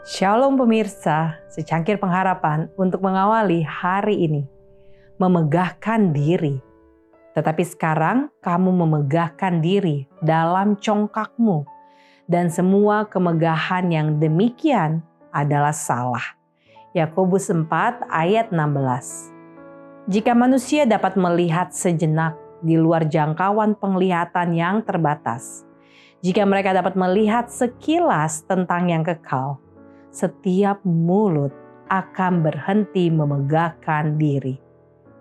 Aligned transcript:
Shalom 0.00 0.56
pemirsa, 0.56 1.44
secangkir 1.52 2.00
pengharapan 2.00 2.72
untuk 2.80 3.04
mengawali 3.04 3.60
hari 3.60 4.24
ini. 4.24 4.48
Memegahkan 5.20 6.16
diri. 6.16 6.56
Tetapi 7.36 7.60
sekarang 7.68 8.32
kamu 8.40 8.80
memegahkan 8.80 9.60
diri 9.60 10.08
dalam 10.24 10.80
congkakmu. 10.80 11.68
Dan 12.24 12.48
semua 12.48 13.12
kemegahan 13.12 13.92
yang 13.92 14.16
demikian 14.16 15.04
adalah 15.36 15.76
salah. 15.76 16.24
Yakobus 16.96 17.52
4 17.52 17.68
ayat 18.08 18.48
16. 18.48 20.08
Jika 20.08 20.32
manusia 20.32 20.88
dapat 20.88 21.20
melihat 21.20 21.76
sejenak 21.76 22.40
di 22.64 22.80
luar 22.80 23.04
jangkauan 23.04 23.76
penglihatan 23.76 24.56
yang 24.56 24.80
terbatas, 24.80 25.68
jika 26.24 26.48
mereka 26.48 26.72
dapat 26.72 26.96
melihat 26.96 27.52
sekilas 27.52 28.48
tentang 28.48 28.88
yang 28.88 29.04
kekal, 29.04 29.60
setiap 30.10 30.82
mulut 30.82 31.54
akan 31.90 32.42
berhenti 32.42 33.10
memegahkan 33.10 34.18
diri. 34.18 34.58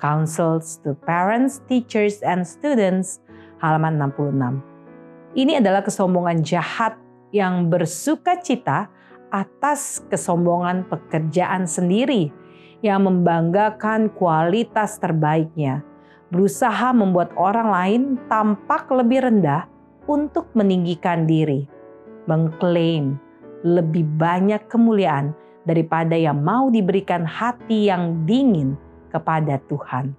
Councils 0.00 0.80
to 0.80 0.96
Parents, 1.04 1.60
Teachers, 1.68 2.24
and 2.24 2.44
Students, 2.44 3.20
halaman 3.60 4.00
66. 4.00 5.36
Ini 5.36 5.60
adalah 5.60 5.84
kesombongan 5.84 6.40
jahat 6.40 6.96
yang 7.30 7.68
bersuka 7.68 8.40
cita 8.40 8.88
atas 9.30 10.02
kesombongan 10.10 10.88
pekerjaan 10.88 11.68
sendiri 11.68 12.32
yang 12.80 13.04
membanggakan 13.04 14.08
kualitas 14.16 14.96
terbaiknya, 14.98 15.84
berusaha 16.32 16.96
membuat 16.96 17.30
orang 17.36 17.68
lain 17.68 18.02
tampak 18.26 18.88
lebih 18.88 19.28
rendah 19.28 19.68
untuk 20.08 20.48
meninggikan 20.56 21.28
diri, 21.28 21.68
mengklaim 22.24 23.20
lebih 23.66 24.06
banyak 24.16 24.64
kemuliaan 24.68 25.36
daripada 25.68 26.16
yang 26.16 26.40
mau 26.40 26.72
diberikan 26.72 27.28
hati 27.28 27.92
yang 27.92 28.24
dingin 28.24 28.80
kepada 29.12 29.60
Tuhan. 29.68 30.16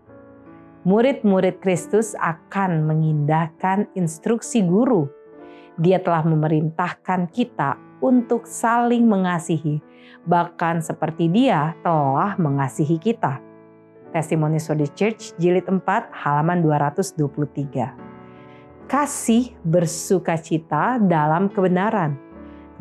Murid-murid 0.82 1.62
Kristus 1.62 2.18
akan 2.18 2.90
mengindahkan 2.90 3.86
instruksi 3.94 4.66
guru. 4.66 5.06
Dia 5.78 6.02
telah 6.02 6.26
memerintahkan 6.26 7.30
kita 7.30 7.78
untuk 8.02 8.50
saling 8.50 9.06
mengasihi, 9.06 9.78
bahkan 10.26 10.82
seperti 10.82 11.30
Dia 11.30 11.78
telah 11.86 12.34
mengasihi 12.42 12.98
kita. 12.98 13.38
Testimoni 14.12 14.60
for 14.60 14.76
the 14.76 14.90
Church 14.98 15.38
jilid 15.38 15.70
4 15.70 15.86
halaman 16.12 16.66
223. 16.66 18.90
Kasih 18.90 19.56
bersuka 19.64 20.36
cita 20.36 21.00
dalam 21.00 21.48
kebenaran 21.48 22.31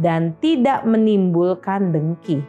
dan 0.01 0.35
tidak 0.41 0.83
menimbulkan 0.89 1.93
dengki. 1.93 2.41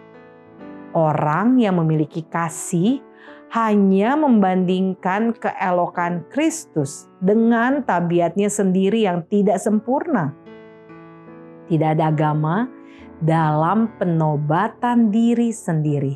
Orang 0.96 1.60
yang 1.60 1.80
memiliki 1.80 2.24
kasih 2.28 3.04
hanya 3.52 4.16
membandingkan 4.16 5.36
keelokan 5.36 6.24
Kristus 6.32 7.12
dengan 7.20 7.84
tabiatnya 7.84 8.48
sendiri 8.48 9.04
yang 9.04 9.28
tidak 9.28 9.60
sempurna. 9.60 10.32
Tidak 11.68 12.00
ada 12.00 12.12
agama 12.12 12.68
dalam 13.20 13.92
penobatan 14.00 15.12
diri 15.12 15.52
sendiri. 15.52 16.16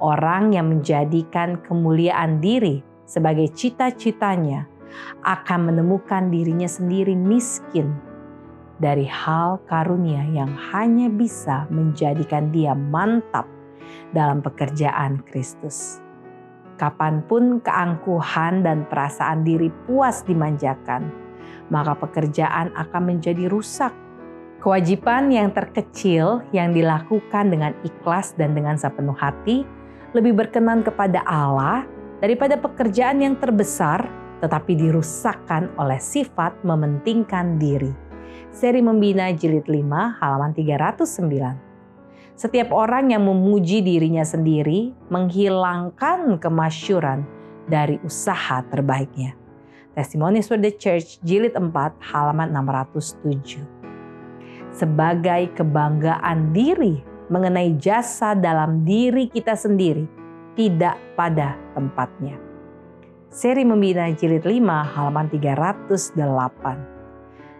Orang 0.00 0.56
yang 0.56 0.72
menjadikan 0.72 1.60
kemuliaan 1.64 2.40
diri 2.40 2.80
sebagai 3.04 3.48
cita-citanya 3.52 4.68
akan 5.24 5.72
menemukan 5.72 6.32
dirinya 6.32 6.68
sendiri 6.68 7.12
miskin 7.12 8.07
dari 8.78 9.04
hal 9.10 9.58
karunia 9.66 10.22
yang 10.30 10.50
hanya 10.70 11.10
bisa 11.10 11.66
menjadikan 11.68 12.54
dia 12.54 12.74
mantap 12.74 13.46
dalam 14.14 14.38
pekerjaan 14.38 15.22
Kristus. 15.26 15.98
Kapan 16.78 17.26
pun 17.26 17.58
keangkuhan 17.58 18.62
dan 18.62 18.86
perasaan 18.86 19.42
diri 19.42 19.66
puas 19.84 20.22
dimanjakan, 20.22 21.10
maka 21.74 21.98
pekerjaan 21.98 22.70
akan 22.78 23.02
menjadi 23.02 23.50
rusak. 23.50 23.90
Kewajiban 24.62 25.30
yang 25.30 25.54
terkecil 25.54 26.42
yang 26.54 26.74
dilakukan 26.74 27.50
dengan 27.50 27.74
ikhlas 27.82 28.34
dan 28.38 28.54
dengan 28.54 28.74
sepenuh 28.74 29.14
hati 29.14 29.62
lebih 30.14 30.34
berkenan 30.34 30.82
kepada 30.82 31.22
Allah 31.26 31.86
daripada 32.18 32.58
pekerjaan 32.58 33.22
yang 33.22 33.34
terbesar 33.38 34.02
tetapi 34.38 34.74
dirusakkan 34.78 35.70
oleh 35.78 35.98
sifat 35.98 36.58
mementingkan 36.62 37.58
diri 37.58 38.07
seri 38.48 38.80
Membina 38.80 39.28
Jilid 39.32 39.68
5 39.68 40.20
halaman 40.20 40.52
309. 40.56 42.36
Setiap 42.38 42.70
orang 42.70 43.10
yang 43.10 43.26
memuji 43.26 43.82
dirinya 43.82 44.22
sendiri 44.22 44.94
menghilangkan 45.10 46.38
kemasyuran 46.38 47.26
dari 47.66 47.98
usaha 48.06 48.62
terbaiknya. 48.70 49.34
Testimonies 49.98 50.46
for 50.46 50.54
the 50.54 50.70
Church 50.70 51.18
Jilid 51.26 51.58
4 51.58 51.74
halaman 52.14 52.54
607. 52.54 53.66
Sebagai 54.70 55.50
kebanggaan 55.58 56.54
diri 56.54 57.02
mengenai 57.26 57.74
jasa 57.76 58.38
dalam 58.38 58.86
diri 58.86 59.26
kita 59.26 59.58
sendiri 59.58 60.06
tidak 60.54 60.94
pada 61.18 61.58
tempatnya. 61.74 62.38
Seri 63.28 63.66
Membina 63.66 64.08
Jilid 64.14 64.46
5 64.46 64.62
halaman 64.94 65.26
308. 65.28 66.97